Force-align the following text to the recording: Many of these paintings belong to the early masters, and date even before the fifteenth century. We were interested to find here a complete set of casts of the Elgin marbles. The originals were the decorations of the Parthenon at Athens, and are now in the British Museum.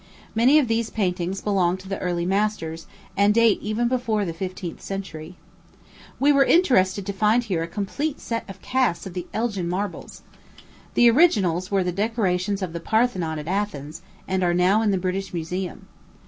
Many 0.33 0.57
of 0.57 0.67
these 0.67 0.89
paintings 0.89 1.41
belong 1.41 1.77
to 1.77 1.87
the 1.87 1.99
early 1.99 2.25
masters, 2.25 2.87
and 3.15 3.35
date 3.35 3.59
even 3.61 3.87
before 3.87 4.25
the 4.25 4.33
fifteenth 4.33 4.81
century. 4.81 5.35
We 6.19 6.31
were 6.31 6.43
interested 6.43 7.05
to 7.05 7.13
find 7.13 7.43
here 7.43 7.61
a 7.61 7.67
complete 7.67 8.19
set 8.19 8.43
of 8.49 8.63
casts 8.63 9.05
of 9.05 9.13
the 9.13 9.27
Elgin 9.31 9.69
marbles. 9.69 10.23
The 10.95 11.07
originals 11.11 11.69
were 11.69 11.83
the 11.83 11.91
decorations 11.91 12.63
of 12.63 12.73
the 12.73 12.79
Parthenon 12.79 13.37
at 13.37 13.47
Athens, 13.47 14.01
and 14.27 14.41
are 14.43 14.55
now 14.55 14.81
in 14.81 14.89
the 14.89 14.97
British 14.97 15.35
Museum. 15.35 15.85